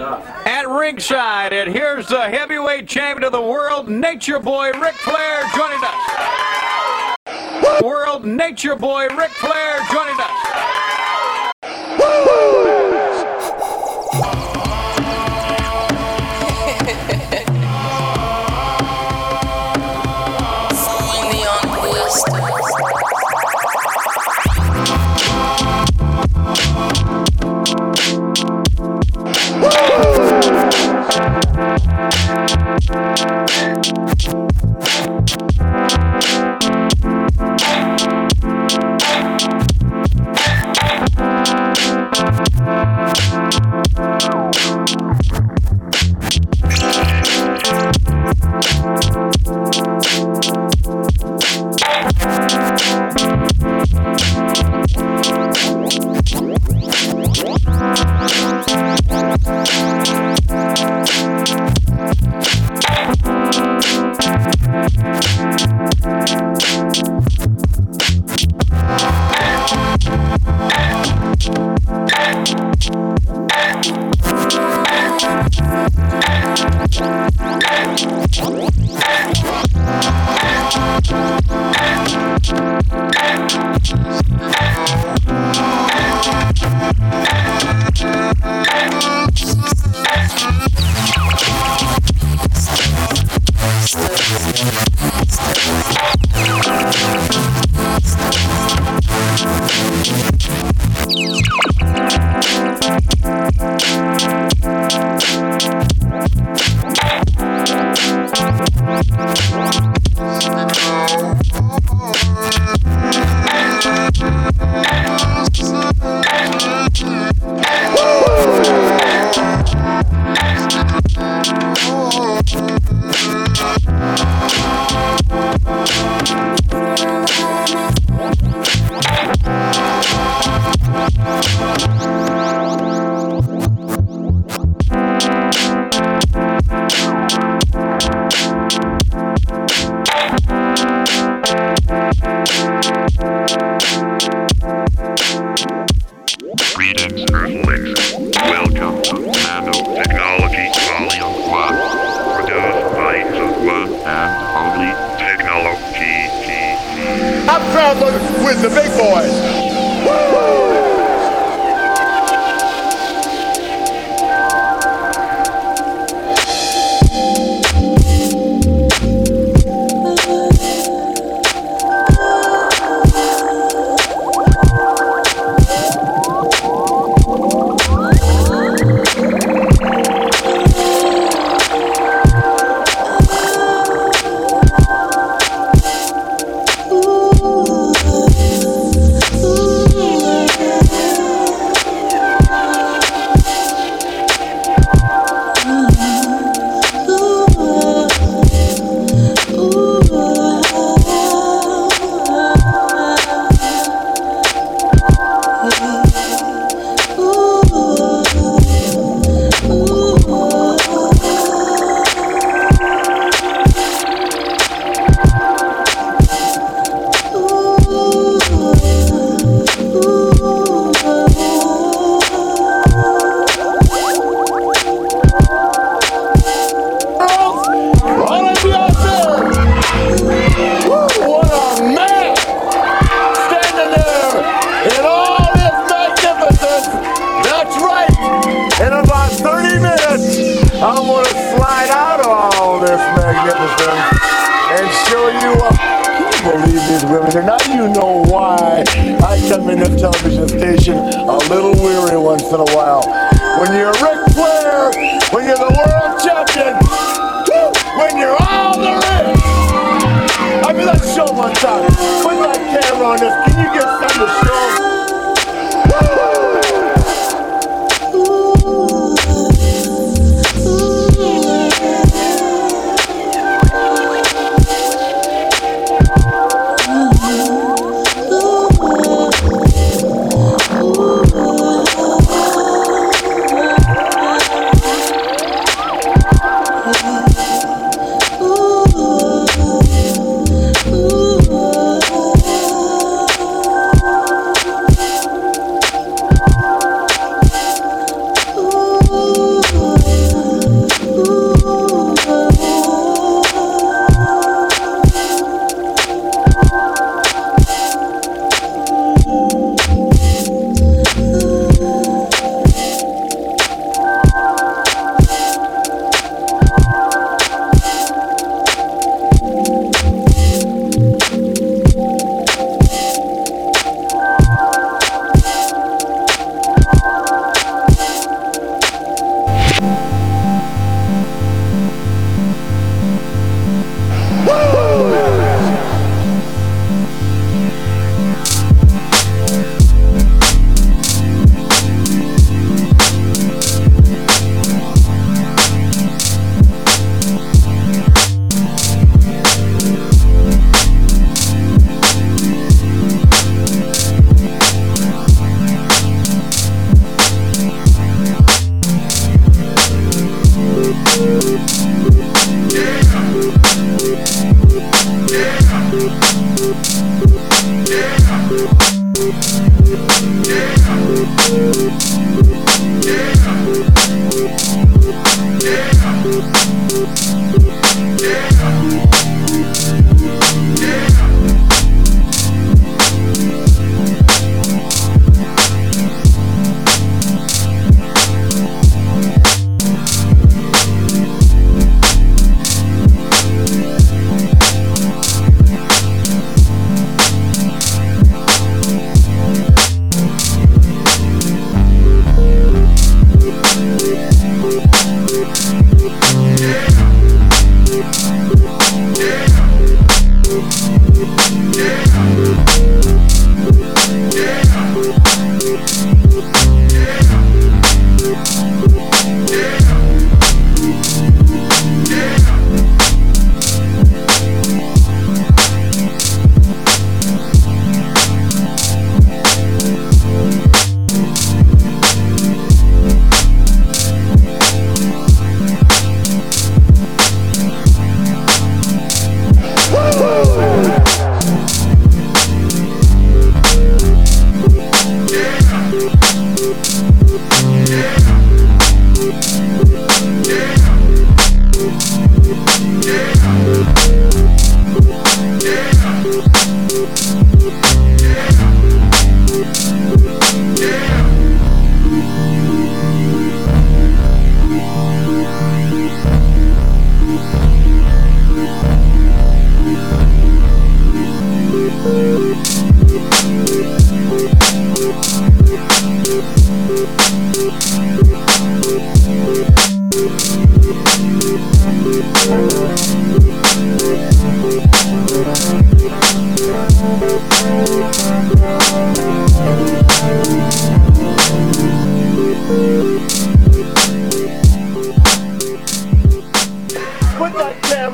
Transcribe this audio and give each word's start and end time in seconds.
at 0.00 0.68
ringside. 0.68 1.52
And 1.52 1.72
here's 1.72 2.08
the 2.08 2.22
heavyweight 2.22 2.88
champion 2.88 3.24
of 3.24 3.32
the 3.32 3.40
world, 3.40 3.88
Nature 3.88 4.38
Boy 4.38 4.70
Ric 4.72 4.94
Flair, 4.94 5.42
joining 5.54 5.80
us. 5.82 7.82
World 7.82 8.24
Nature 8.24 8.76
Boy 8.76 9.08
Ric 9.08 9.30
Flair 9.30 9.80
joining 9.90 10.16
us. 10.18 10.30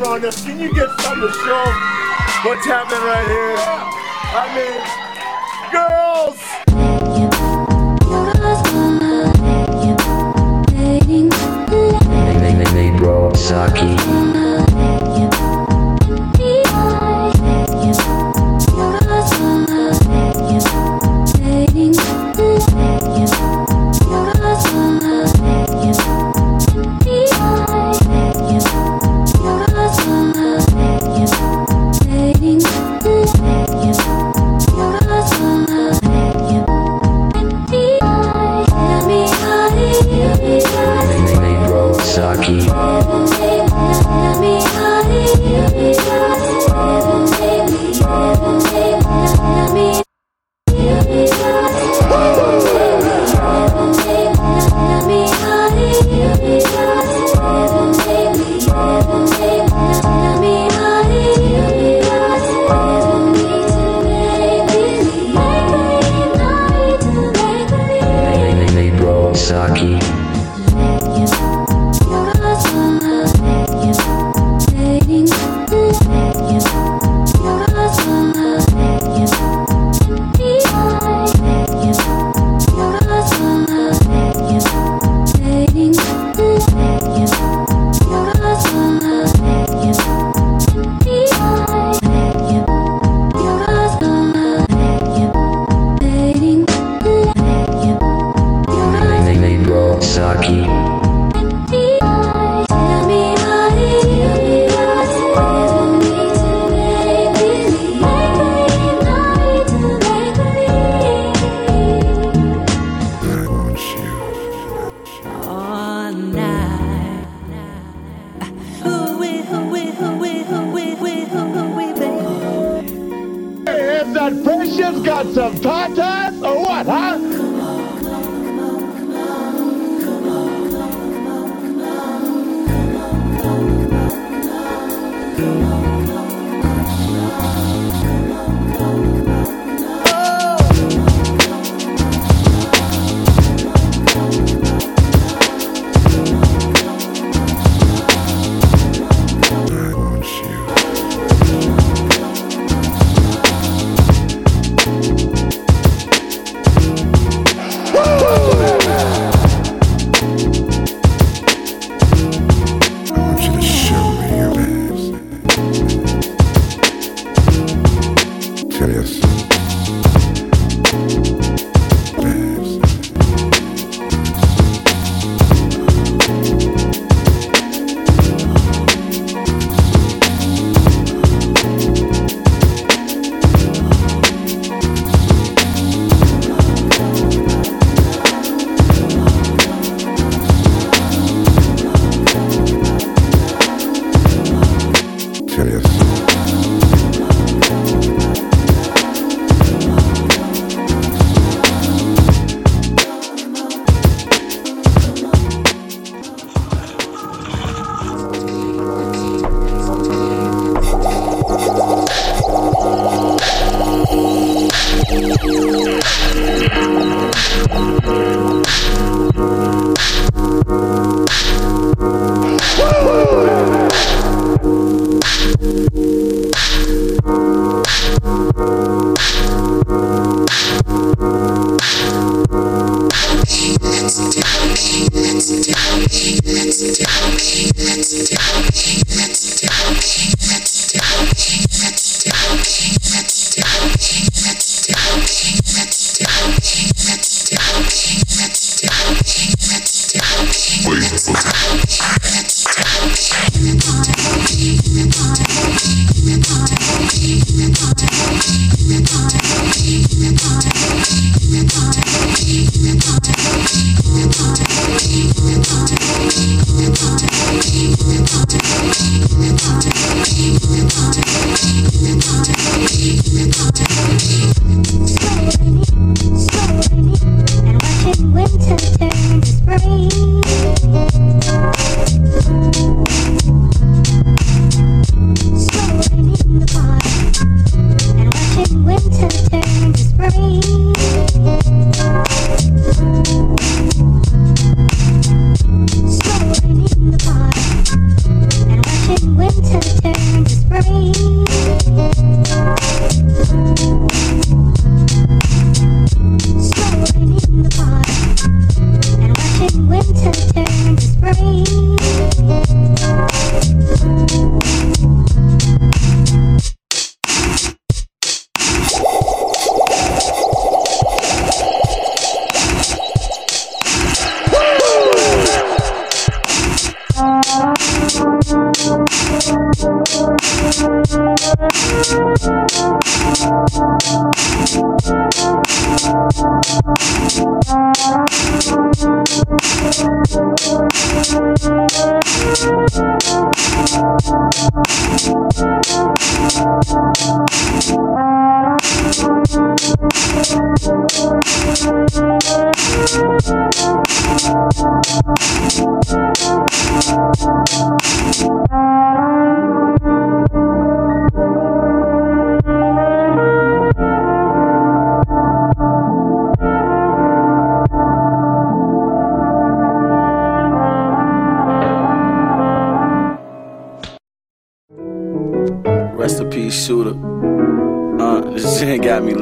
On 0.06 0.20
this. 0.20 0.44
Can 0.44 0.60
you 0.60 0.72
get 0.74 0.88
something 1.00 1.28
to 1.28 1.32
show 1.32 1.64
what's 2.44 2.66
happening 2.66 3.02
right 3.02 3.26
here? 3.26 3.56
I 4.32 4.46
mean, 4.54 4.74
girls. 5.72 6.40
Negro 12.76 13.36
Saki. 13.36 13.80
Negro 13.80 14.25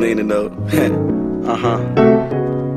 leaning 0.05 0.29
though. 0.29 0.49
uh 1.47 1.57
huh. 1.57 1.79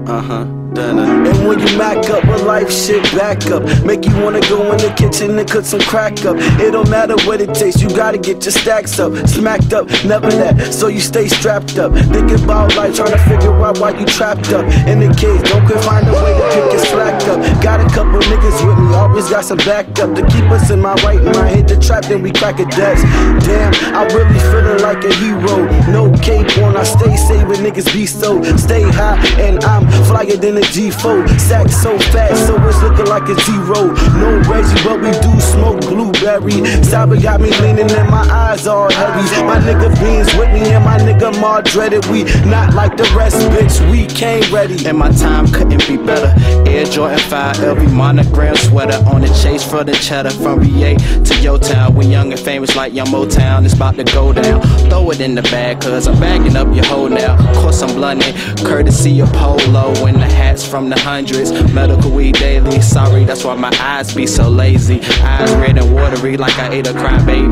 Uh 0.07 0.21
huh. 0.21 0.56
And 0.75 1.47
when 1.47 1.59
you 1.59 1.77
mac 1.77 2.09
up 2.09 2.23
a 2.25 2.43
life 2.43 2.71
shit 2.71 3.01
back 3.15 3.45
up, 3.47 3.63
make 3.85 4.05
you 4.05 4.13
wanna 4.21 4.41
go 4.41 4.71
in 4.71 4.77
the 4.77 4.93
kitchen 4.97 5.37
and 5.37 5.49
cut 5.49 5.65
some 5.65 5.79
crack 5.81 6.25
up. 6.25 6.35
It 6.59 6.71
don't 6.71 6.89
matter 6.89 7.15
what 7.25 7.41
it 7.41 7.53
takes, 7.53 7.81
you 7.81 7.89
gotta 7.89 8.17
get 8.17 8.43
your 8.43 8.51
stacks 8.51 8.99
up, 8.99 9.15
smacked 9.27 9.73
up, 9.73 9.87
never 10.03 10.29
that. 10.29 10.73
So 10.73 10.87
you 10.87 10.99
stay 10.99 11.27
strapped 11.27 11.77
up, 11.77 11.93
thinking 11.93 12.43
about 12.43 12.75
life, 12.75 12.95
trying 12.95 13.11
to 13.11 13.19
figure 13.19 13.53
out 13.63 13.79
why 13.79 13.91
you 13.97 14.05
trapped 14.05 14.51
up 14.51 14.65
in 14.87 14.99
the 14.99 15.07
cage. 15.15 15.41
Don't 15.49 15.65
quit, 15.65 15.83
find 15.83 16.07
a 16.07 16.13
way 16.13 16.33
to 16.35 16.43
pick 16.53 16.71
your 16.73 16.85
slack 16.85 17.23
up. 17.27 17.39
Got 17.63 17.79
a 17.79 17.87
couple 17.95 18.19
niggas 18.27 18.67
with 18.67 18.77
me, 18.77 18.93
always 18.93 19.29
got 19.29 19.45
some 19.45 19.59
backup 19.59 20.15
to 20.15 20.25
keep 20.27 20.45
us 20.51 20.69
in 20.69 20.81
my 20.81 20.95
right 21.05 21.23
mind. 21.23 21.55
Hit 21.55 21.67
the 21.67 21.79
trap, 21.79 22.03
then 22.05 22.21
we 22.21 22.31
crack 22.31 22.59
a 22.59 22.65
desk. 22.65 23.03
Damn, 23.45 23.73
I 23.95 24.03
really 24.13 24.39
feeling 24.51 24.81
like 24.81 25.03
a 25.03 25.13
hero. 25.15 25.65
No 25.91 26.11
cape 26.19 26.57
on, 26.59 26.75
I 26.75 26.83
stay 26.83 27.15
saving 27.15 27.63
niggas 27.63 27.91
be 27.93 28.05
so. 28.05 28.43
Stay 28.57 28.83
high, 28.83 29.17
and 29.39 29.63
I'm 29.63 29.87
flyer 30.05 30.35
than 30.35 30.56
a 30.57 30.61
G4. 30.61 31.39
Sack 31.39 31.69
so 31.69 31.97
fast, 32.11 32.47
so 32.47 32.55
it's 32.67 32.81
looking 32.81 33.05
like 33.05 33.29
a 33.29 33.35
zero. 33.41 33.93
No 34.17 34.41
Reggie, 34.49 34.83
but 34.83 34.99
we 34.99 35.11
do 35.21 35.39
smoke 35.39 35.81
blueberry. 35.81 36.59
Cyber 36.81 37.21
got 37.21 37.39
me 37.41 37.51
leaning 37.61 37.91
and 37.91 38.09
my 38.09 38.25
eyes 38.29 38.65
all 38.67 38.91
heavy. 38.91 39.21
My 39.45 39.59
nigga 39.59 39.89
Beans 40.01 40.33
with 40.35 40.51
me 40.53 40.73
and 40.73 40.83
my 40.83 40.97
nigga 40.97 41.39
Mar 41.39 41.61
dreaded. 41.61 42.05
We 42.07 42.23
not 42.49 42.73
like 42.73 42.97
the 42.97 43.03
rest, 43.15 43.37
bitch. 43.49 43.91
We 43.91 44.05
came 44.07 44.43
ready. 44.53 44.85
And 44.87 44.97
my 44.97 45.11
time 45.11 45.47
couldn't 45.47 45.87
be 45.87 45.97
better. 45.97 46.33
Air 46.69 46.85
Jordan 46.85 47.19
5 47.19 47.57
LV 47.57 47.93
monogram 47.93 48.55
sweater 48.55 49.03
on 49.07 49.21
the 49.21 49.27
chase 49.41 49.63
for 49.63 49.83
the 49.83 49.93
cheddar 49.93 50.31
from 50.31 50.59
VA 50.61 50.95
to 51.23 51.41
Yo 51.41 51.57
Town. 51.57 51.95
We 51.95 52.07
young 52.07 52.31
and 52.31 52.41
famous 52.41 52.75
like 52.75 52.93
Young 52.93 53.07
Motown. 53.07 53.65
It's 53.65 53.73
about 53.73 53.95
to 53.95 54.03
go 54.03 54.33
down. 54.33 54.61
Throw 54.89 55.11
it 55.11 55.19
in 55.21 55.35
the 55.35 55.43
bag, 55.43 55.81
cause 55.81 56.07
I'm 56.07 56.19
bagging 56.19 56.55
up 56.55 56.73
your 56.73 56.85
hoe 56.85 57.07
now. 57.07 57.37
Of 57.49 57.57
course, 57.57 57.81
I'm 57.81 57.93
blunting, 57.95 58.33
courtesy 58.65 59.19
of 59.19 59.31
Polo 59.33 59.93
and 60.07 60.17
the 60.17 60.25
from 60.55 60.89
the 60.89 60.99
hundreds. 60.99 61.51
Medical 61.73 62.11
weed 62.11 62.35
daily. 62.35 62.81
Sorry, 62.81 63.23
that's 63.25 63.43
why 63.43 63.55
my 63.55 63.71
eyes 63.81 64.13
be 64.13 64.25
so 64.25 64.49
lazy. 64.49 65.01
Eyes 65.21 65.51
red 65.55 65.77
and 65.77 65.93
watery 65.93 66.37
like 66.37 66.57
I 66.57 66.69
ate 66.73 66.87
a 66.87 66.93
crying 66.93 67.25
baby. 67.25 67.47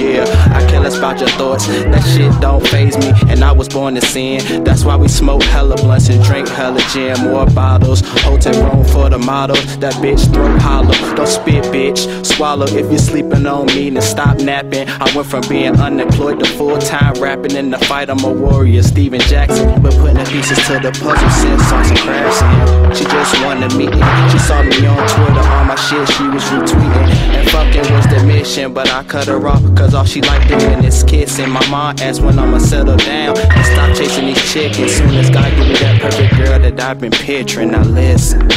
Yeah, 0.00 0.24
I 0.54 0.66
care 0.68 0.80
less 0.80 0.98
about 0.98 1.20
your 1.20 1.28
thoughts. 1.30 1.66
That 1.66 2.02
shit 2.14 2.32
don't 2.40 2.66
phase 2.66 2.96
me. 2.98 3.12
And 3.28 3.44
I 3.44 3.52
was 3.52 3.68
born 3.68 3.94
to 3.94 4.00
sin. 4.00 4.64
That's 4.64 4.84
why 4.84 4.96
we 4.96 5.08
smoke 5.08 5.42
hella 5.42 5.76
blunts 5.76 6.08
and 6.08 6.22
drink 6.24 6.48
hella 6.48 6.80
gin. 6.92 7.18
More 7.24 7.46
bottles. 7.46 8.00
Hotel 8.22 8.54
room 8.64 8.84
for 8.84 9.08
the 9.10 9.18
models. 9.18 9.78
That 9.78 9.94
bitch 9.94 10.32
throat 10.32 10.60
hollow. 10.60 10.94
Don't 11.14 11.28
spit, 11.28 11.64
bitch. 11.64 12.26
Swallow 12.26 12.66
if 12.66 12.90
you're 12.90 12.98
sleeping 12.98 13.46
on 13.46 13.66
me. 13.66 13.90
Then 13.90 14.02
stop 14.02 14.38
napping. 14.38 14.88
I 14.88 15.10
went 15.14 15.28
from 15.28 15.42
being 15.48 15.76
unemployed 15.80 16.40
to 16.40 16.46
full 16.46 16.78
time 16.78 17.14
rapping. 17.14 17.56
In 17.56 17.70
the 17.70 17.78
fight, 17.78 18.10
I'm 18.10 18.24
a 18.24 18.32
warrior. 18.32 18.82
Steven 18.82 19.20
Jackson. 19.20 19.80
But 19.82 19.94
putting 19.94 20.16
the 20.16 20.24
pieces 20.24 20.58
to 20.66 20.78
the 20.80 20.90
puzzle 20.92 21.30
since 21.30 21.72
on 21.72 21.84
some 21.84 22.06
She 22.94 23.04
just 23.04 23.42
wanted 23.44 23.74
me. 23.76 23.86
She 24.30 24.38
saw 24.38 24.62
me 24.62 24.86
on 24.86 24.96
Twitter. 25.08 25.44
All 25.54 25.64
my 25.64 25.76
shit 25.76 26.08
she 26.08 26.26
was 26.28 26.42
retweeting. 26.44 27.08
And 27.36 27.50
fucking 27.50 27.92
was 27.94 28.06
the 28.08 28.22
mission. 28.26 28.72
But 28.74 28.90
I 28.90 29.02
cut 29.04 29.26
her 29.26 29.46
off. 29.46 29.62
Cause 29.74 29.94
all 29.94 30.04
she 30.04 30.20
liked 30.20 30.48
doing 30.48 30.84
is 30.84 31.04
kissing. 31.04 31.50
My 31.50 31.66
mom 31.68 31.96
asked 32.00 32.20
when 32.22 32.38
I'ma 32.38 32.58
settle 32.58 32.96
down. 32.96 33.38
And 33.38 33.66
stop 33.66 33.96
chasing 33.96 34.26
these 34.26 34.52
chickens. 34.52 34.92
Soon 34.92 35.10
as 35.10 35.30
God 35.30 35.50
give 35.56 35.66
me 35.66 35.74
that 35.74 36.00
perfect 36.00 36.36
girl 36.36 36.58
that 36.58 36.80
I've 36.80 37.00
been 37.00 37.12
picturing. 37.12 37.70
Now 37.70 37.84
listen. 37.84 38.48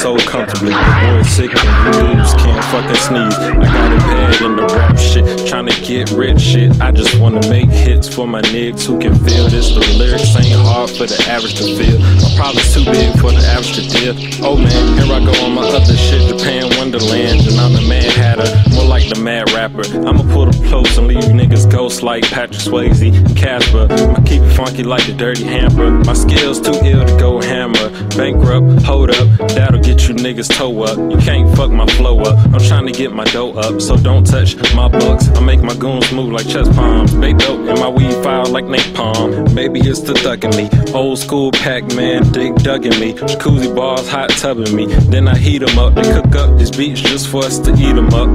So 0.00 0.16
comfortably, 0.16 0.70
the 0.70 1.12
boy 1.12 1.22
sick 1.28 1.50
and 1.52 1.92
dudes 1.92 2.32
can't 2.40 2.64
fucking 2.72 2.96
sneeze. 2.96 3.36
I 3.36 3.52
got 3.52 3.92
it 3.92 3.98
bad 4.08 4.40
in 4.40 4.56
the 4.56 4.64
rap 4.64 4.96
shit, 4.96 5.24
tryna 5.44 5.76
get 5.86 6.10
rich 6.12 6.40
shit. 6.40 6.80
I 6.80 6.90
just 6.90 7.20
wanna 7.20 7.46
make 7.50 7.68
hits 7.68 8.08
for 8.08 8.26
my 8.26 8.40
niggas 8.40 8.86
who 8.86 8.98
can 8.98 9.14
feel 9.14 9.50
this. 9.50 9.68
The 9.74 9.80
lyrics 9.98 10.34
ain't 10.36 10.56
hard 10.56 10.88
for 10.88 11.04
the 11.04 11.22
average 11.28 11.56
to 11.56 11.64
feel. 11.76 11.98
My 12.00 12.32
problem's 12.34 12.72
too 12.72 12.84
big 12.86 13.12
for 13.20 13.30
the 13.30 13.44
average 13.44 13.74
to 13.76 13.82
deal. 13.92 14.14
Oh 14.42 14.56
man, 14.56 14.96
here 14.96 15.12
I 15.12 15.20
go 15.20 15.44
on 15.44 15.52
my 15.52 15.68
other 15.68 15.94
shit, 15.94 16.22
Japan 16.32 16.72
Wonderland, 16.78 17.46
and 17.46 17.60
I'm 17.60 17.74
the 17.74 17.84
mad 17.86 18.10
hatter, 18.16 18.48
more 18.74 18.86
like 18.86 19.06
the 19.06 19.20
mad 19.20 19.52
rapper. 19.52 19.84
I'ma 20.08 20.22
pull 20.32 20.48
up 20.48 20.56
close 20.72 20.96
and 20.96 21.08
leave 21.08 21.24
niggas 21.24 21.70
ghosts 21.70 22.02
like 22.02 22.24
Patrick 22.24 22.58
Swayze 22.58 23.04
and 23.04 23.36
Casper. 23.36 23.86
I 23.90 24.22
keep 24.22 24.40
it 24.40 24.56
funky 24.56 24.82
like 24.82 25.04
the 25.04 25.12
dirty 25.12 25.44
hamper. 25.44 25.90
My 25.90 26.14
skills 26.14 26.58
too 26.58 26.72
ill 26.88 27.04
to 27.04 27.16
go 27.18 27.42
hammer. 27.42 27.90
Bankrupt, 28.16 28.82
hold 28.82 29.10
up, 29.10 29.28
that'll 29.52 29.78
get 29.78 29.89
you 29.98 30.14
niggas 30.14 30.48
toe 30.54 30.82
up. 30.84 30.98
You 30.98 31.18
can't 31.18 31.48
fuck 31.56 31.70
my 31.70 31.86
flow 31.86 32.20
up. 32.20 32.36
I'm 32.52 32.60
trying 32.60 32.86
to 32.86 32.92
get 32.92 33.12
my 33.12 33.24
dough 33.24 33.52
up, 33.52 33.80
so 33.80 33.96
don't 33.96 34.24
touch 34.24 34.56
my 34.74 34.88
bucks. 34.88 35.28
I 35.30 35.40
make 35.40 35.62
my 35.62 35.74
goons 35.74 36.12
move 36.12 36.32
like 36.32 36.46
chest 36.46 36.72
palms. 36.72 37.14
Bait 37.14 37.38
dope 37.38 37.66
in 37.68 37.78
my 37.80 37.88
weed 37.88 38.14
file 38.22 38.46
like 38.46 38.66
napalm. 38.66 39.54
Baby, 39.54 39.80
it's 39.80 40.00
the 40.00 40.14
thug 40.14 40.44
in 40.44 40.50
me. 40.56 40.68
Old 40.92 41.18
school 41.18 41.50
Pac-Man, 41.52 42.30
dick 42.32 42.54
dugging 42.56 42.98
me. 43.00 43.14
Jacuzzi 43.14 43.74
balls, 43.74 44.08
hot 44.08 44.30
tubbing 44.30 44.74
me. 44.74 44.86
Then 44.86 45.26
I 45.28 45.36
heat 45.36 45.62
'em 45.62 45.78
up. 45.78 45.94
They 45.94 46.02
cook 46.02 46.34
up 46.36 46.58
these 46.58 46.70
beats 46.70 47.00
just 47.00 47.28
for 47.28 47.44
us 47.44 47.58
to 47.60 47.72
eat 47.72 47.96
'em 47.96 48.12
up. 48.14 48.30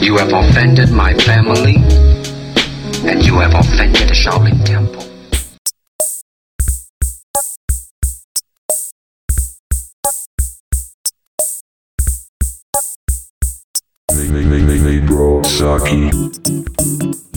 You 0.00 0.16
have 0.16 0.32
offended 0.32 0.90
my 0.90 1.14
family, 1.28 1.76
and 3.04 3.24
you 3.24 3.34
have 3.38 3.54
offended 3.54 4.08
the 4.08 4.14
brought 15.60 17.29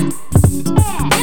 that 0.00 1.19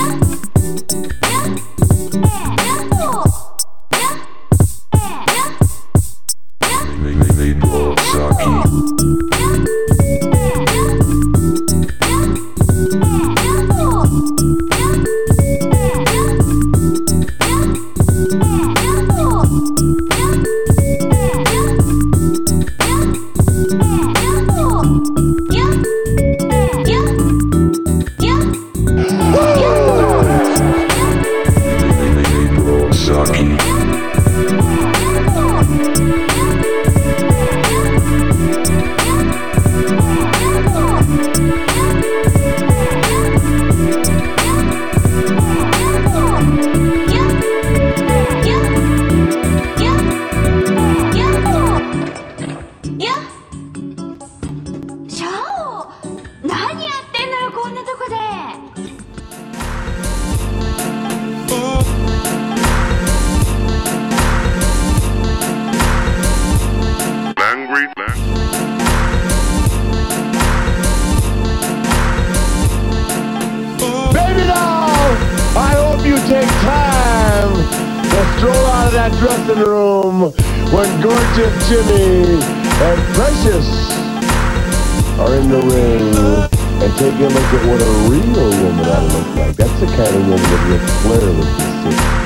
Jimmy 81.68 82.40
and 82.40 83.02
Precious 83.14 83.92
are 85.20 85.36
in 85.36 85.50
the 85.50 85.60
ring 85.60 86.16
and 86.82 86.94
take 86.98 87.14
a 87.20 87.28
look 87.28 87.44
at 87.44 87.68
what 87.68 87.82
a 87.82 87.92
real 88.08 88.50
woman 88.64 88.86
ought 88.88 89.02
to 89.02 89.18
look 89.18 89.36
like. 89.36 89.56
That's 89.58 89.80
the 89.82 89.88
kind 89.88 90.16
of 90.16 90.28
woman 90.30 90.44
that 90.44 90.70
Ric 90.70 90.82
Flair 91.02 91.28
would 91.34 91.44
consider. 91.44 92.17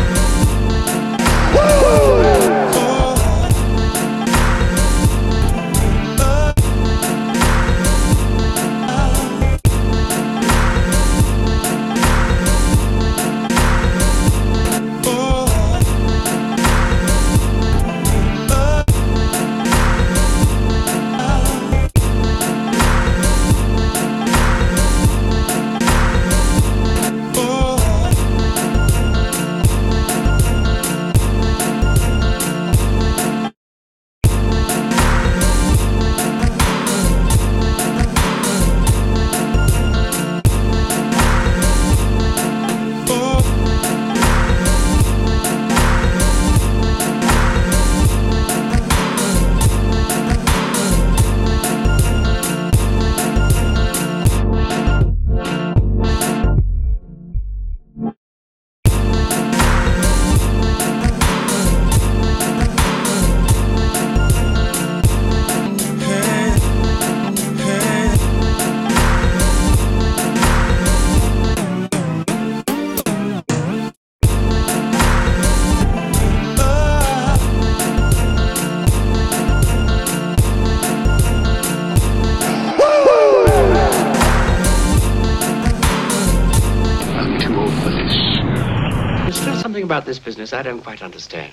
About 89.92 90.06
this 90.06 90.20
business 90.20 90.54
I 90.54 90.64
don't 90.64 90.82
quite 90.82 91.04
understand. 91.04 91.52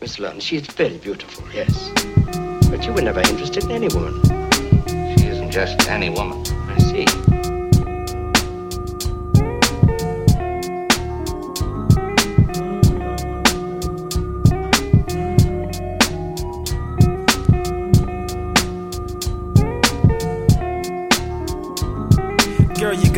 Miss 0.00 0.20
Lawton, 0.20 0.38
she 0.38 0.56
is 0.56 0.68
very 0.68 0.98
beautiful, 0.98 1.44
yes. 1.52 1.90
But 2.70 2.86
you 2.86 2.92
were 2.92 3.02
never 3.02 3.18
interested 3.18 3.64
in 3.64 3.72
any 3.72 3.88
woman. 3.88 4.22
She 5.18 5.26
isn't 5.26 5.50
just 5.50 5.88
any 5.88 6.08
woman. 6.08 6.46
I 6.46 6.78
see. 6.78 7.35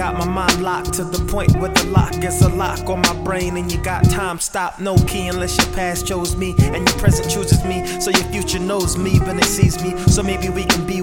Got 0.09 0.27
my 0.27 0.33
mind 0.33 0.63
locked 0.63 0.95
to 0.95 1.05
the 1.05 1.23
point 1.27 1.55
where 1.57 1.69
the 1.69 1.85
lock 1.89 2.15
is 2.25 2.41
a 2.41 2.49
lock 2.49 2.89
on 2.89 3.01
my 3.03 3.25
brain, 3.25 3.59
and 3.59 3.71
you 3.71 3.79
got 3.83 4.03
time 4.09 4.39
stop, 4.39 4.81
no 4.81 4.97
key 5.05 5.29
unless 5.29 5.59
your 5.59 5.67
past 5.75 6.07
chose 6.07 6.35
me 6.35 6.55
and 6.59 6.89
your 6.89 6.99
present 6.99 7.31
chooses 7.31 7.63
me. 7.65 7.87
So 8.01 8.11
your 8.11 8.25
future 8.33 8.59
knows 8.59 8.97
me 8.97 9.19
when 9.21 9.39
it 9.39 9.45
sees 9.45 9.83
me. 9.83 9.95
So 10.07 10.23
maybe 10.23 10.49
we 10.49 10.65
can 10.65 10.87
be 10.87 10.98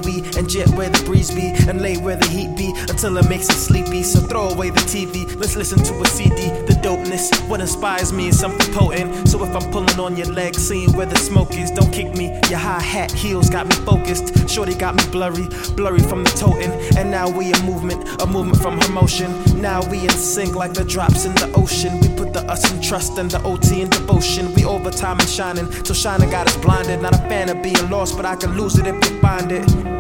and 0.46 0.52
jet 0.52 0.70
where 0.78 0.90
the 0.90 1.04
breeze 1.06 1.34
be 1.34 1.54
and 1.68 1.82
lay 1.82 1.98
where 1.98 2.16
the 2.16 2.28
heat 2.28 2.56
be 2.56 2.74
until 2.90 3.18
it 3.18 3.28
makes 3.30 3.50
us 3.50 3.58
sleepy. 3.68 4.04
So 4.04 4.20
throw 4.20 4.50
away 4.50 4.70
the 4.70 4.82
TV, 4.82 5.26
let's 5.38 5.56
listen 5.56 5.80
to 5.84 5.94
a 6.02 6.06
CD. 6.08 6.50
The 6.68 6.78
dopeness, 6.84 7.32
what 7.50 7.62
inspires 7.62 8.14
me 8.14 8.28
is 8.28 8.40
something 8.40 8.74
potent. 8.74 9.28
So 9.28 9.44
if 9.44 9.56
I'm 9.56 9.72
pulling 9.72 10.00
on 10.00 10.16
your 10.16 10.28
leg, 10.28 10.56
seeing 10.56 10.92
where 10.94 11.06
the 11.06 11.18
smoke 11.18 11.56
is, 11.56 11.72
don't 11.72 11.92
kick 11.92 12.16
me. 12.16 12.28
Your 12.50 12.60
high 12.60 12.80
hat 12.80 13.12
heels 13.12 13.50
got 13.50 13.68
me 13.68 13.76
focused. 13.86 14.48
Shorty 14.50 14.76
got 14.76 14.96
me 14.96 15.04
blurry, 15.12 15.48
blurry 15.76 16.00
from 16.00 16.24
the 16.24 16.32
toting. 16.32 16.72
And 16.98 17.10
now 17.10 17.30
we 17.30 17.52
a 17.52 17.64
movement, 17.64 18.22
a 18.22 18.28
movement 18.28 18.62
from 18.62 18.80
her 18.80 18.92
motion. 18.92 19.32
Now 19.62 19.88
we 19.90 20.02
in 20.02 20.10
sync 20.10 20.56
like 20.56 20.74
the 20.74 20.86
drops 20.86 21.26
in 21.26 21.34
the 21.36 21.52
ocean. 21.56 22.00
We 22.02 22.10
put 22.10 22.34
the 22.34 22.42
us 22.52 22.72
in 22.72 22.82
trust 22.82 23.18
and 23.18 23.32
the 23.32 23.42
OT 23.44 23.82
in 23.82 23.90
devotion. 23.90 24.54
We 24.54 24.66
overtime 24.66 25.20
and 25.20 25.30
shining, 25.30 25.70
till 25.70 25.96
shining 25.96 26.30
got 26.30 26.48
us 26.48 26.58
blinded. 26.58 27.02
Not 27.02 27.16
a 27.16 27.24
fan 27.30 27.50
of 27.50 27.64
being 27.64 27.90
lost, 27.90 28.16
but 28.16 28.26
I 28.26 28.36
can 28.36 28.56
lose 28.58 28.78
it 28.78 28.86
if 28.86 28.96
you 29.10 29.20
find 29.22 29.52
it. 29.52 29.95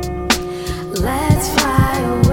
Let's 1.02 1.50
fly 1.50 2.00
away, 2.00 2.25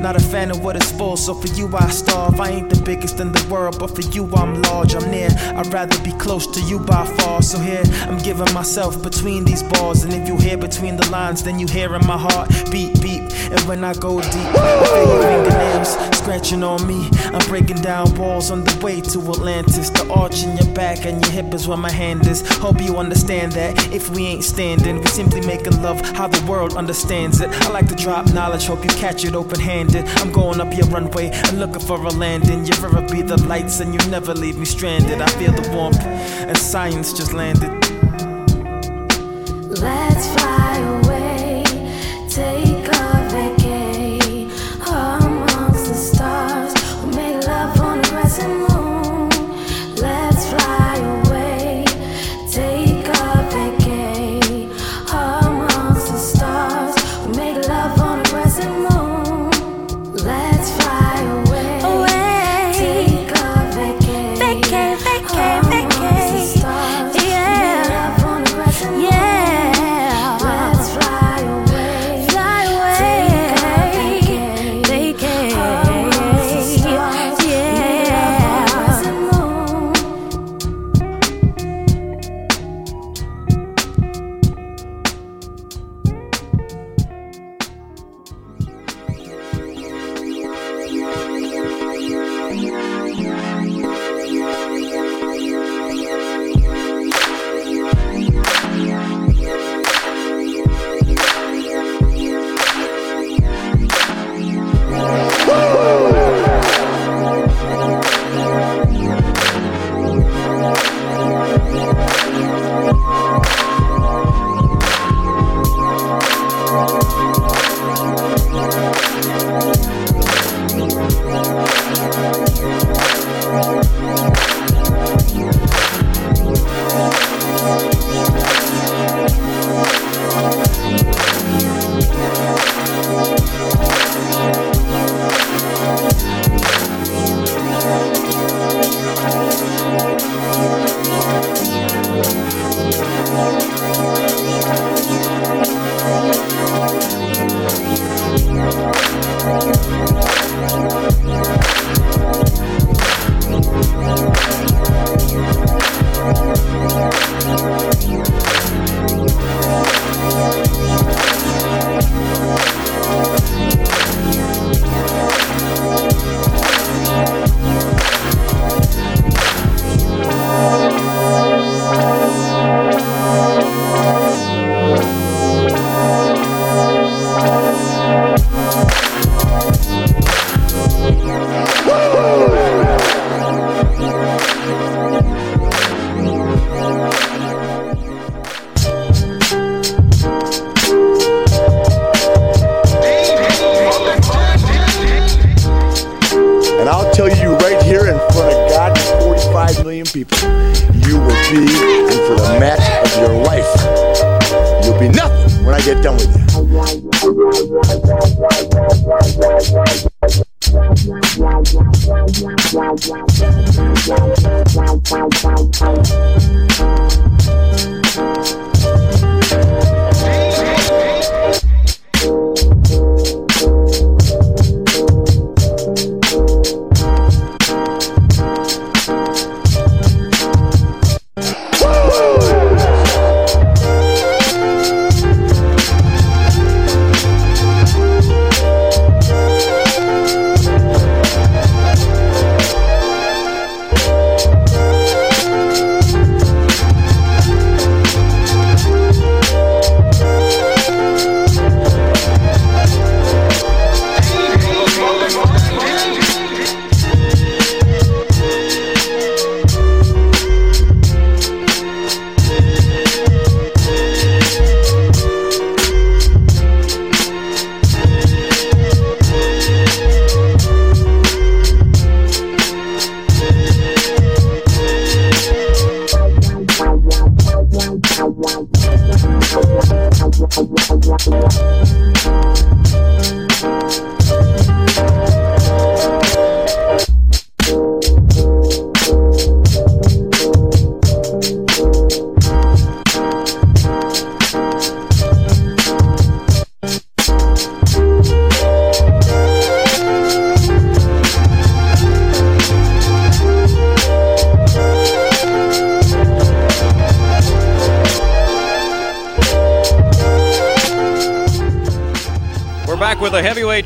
Not 0.00 0.14
a 0.14 0.20
fan 0.20 0.50
of 0.50 0.62
what 0.62 0.76
is 0.76 0.92
full, 0.92 1.16
so 1.16 1.34
for 1.34 1.48
you 1.48 1.68
I 1.76 1.88
starve. 1.90 2.40
I 2.40 2.50
ain't 2.50 2.70
the 2.70 2.80
biggest 2.82 3.18
in 3.18 3.32
the 3.32 3.46
world, 3.50 3.78
but 3.80 3.94
for 3.94 4.02
you 4.02 4.24
I'm 4.34 4.62
large. 4.62 4.94
I'm 4.94 5.10
near. 5.10 5.28
I'd 5.56 5.72
rather 5.72 6.00
be 6.04 6.12
close 6.12 6.46
to 6.46 6.60
you 6.60 6.78
by 6.78 7.04
far. 7.04 7.42
So 7.42 7.58
here 7.58 7.82
I'm 8.02 8.18
giving 8.18 8.52
myself 8.54 9.02
between 9.02 9.44
these 9.44 9.64
bars, 9.64 10.04
and 10.04 10.12
if 10.14 10.28
you 10.28 10.36
hear 10.36 10.56
between 10.56 10.96
the 10.96 11.10
lines, 11.10 11.42
then 11.42 11.58
you 11.58 11.66
hear 11.66 11.94
in 11.96 12.06
my 12.06 12.16
heart 12.16 12.48
beat 12.70 13.02
beat. 13.02 13.22
And 13.50 13.60
when 13.62 13.82
I 13.82 13.94
go 13.94 14.20
deep, 14.20 14.34
I 14.34 14.86
feel 14.86 15.06
your 15.08 15.22
fingernails 15.22 16.18
scratching 16.18 16.62
on 16.62 16.86
me. 16.86 17.08
I'm 17.34 17.46
breaking 17.48 17.82
down 17.82 18.14
walls 18.14 18.50
on 18.50 18.62
the 18.62 18.78
way 18.84 19.00
to 19.00 19.18
Atlantis. 19.30 19.90
The 19.90 20.08
arch 20.12 20.44
in 20.44 20.56
your 20.56 20.72
back 20.74 21.06
and 21.06 21.20
your 21.24 21.32
hip 21.32 21.52
is 21.54 21.66
where 21.66 21.78
my 21.78 21.90
hand 21.90 22.26
is. 22.26 22.46
Hope 22.58 22.80
you 22.80 22.98
understand 22.98 23.52
that. 23.52 23.92
If 23.92 24.10
we 24.10 24.26
ain't 24.26 24.44
standing, 24.44 25.00
we 25.00 25.06
simply 25.06 25.40
making 25.40 25.82
love 25.82 26.00
how 26.16 26.28
the 26.28 26.44
world 26.50 26.76
understands 26.76 27.40
it. 27.40 27.48
I 27.62 27.70
like 27.70 27.88
to 27.88 27.96
drop 27.96 28.32
knowledge, 28.32 28.66
hope 28.66 28.84
you 28.84 28.90
catch 28.90 29.24
it 29.24 29.34
open 29.34 29.58
handed. 29.58 29.87
I'm 29.96 30.32
going 30.32 30.60
up 30.60 30.76
your 30.76 30.86
runway 30.86 31.30
and 31.30 31.58
looking 31.58 31.80
for 31.80 32.02
a 32.02 32.10
landing. 32.10 32.66
You 32.66 32.72
ever 32.84 33.02
be 33.02 33.22
the 33.22 33.36
lights 33.44 33.80
and 33.80 33.92
you 33.92 34.10
never 34.10 34.34
leave 34.34 34.56
me 34.58 34.64
stranded. 34.64 35.20
I 35.20 35.26
feel 35.38 35.52
the 35.52 35.68
warmth 35.74 36.04
and 36.04 36.56
science 36.56 37.12
just 37.12 37.32
landed. 37.32 37.70
Let's 39.80 40.26
fly 40.34 40.57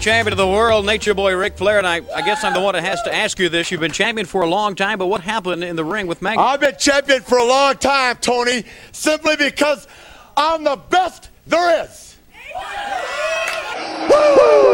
champion 0.03 0.33
of 0.33 0.37
the 0.37 0.49
world, 0.49 0.85
Nature 0.85 1.15
Boy 1.15 1.33
Ric 1.37 1.57
Flair, 1.57 1.79
and 1.79 1.87
I, 1.87 2.01
I, 2.13 2.23
guess 2.23 2.43
I'm 2.43 2.55
the 2.55 2.61
one 2.61 2.75
that 2.75 2.83
has 2.83 3.01
to 3.03 3.15
ask 3.15 3.39
you 3.39 3.49
this. 3.49 3.71
You've 3.71 3.81
been 3.81 3.93
champion 3.93 4.27
for 4.27 4.43
a 4.43 4.49
long 4.49 4.75
time, 4.75 4.99
but 4.99 5.07
what 5.07 5.21
happened 5.21 5.63
in 5.63 5.77
the 5.77 5.85
ring 5.85 6.09
with 6.09 6.21
Magnus? 6.21 6.45
I've 6.45 6.59
been 6.59 6.75
champion 6.77 7.23
for 7.23 7.39
a 7.39 7.45
long 7.45 7.77
time, 7.77 8.17
Tony, 8.21 8.65
simply 8.91 9.37
because 9.37 9.87
I'm 10.37 10.65
the 10.65 10.75
best 10.91 11.31
there 11.47 11.85
is. 11.85 12.17
Woo! 14.11 14.72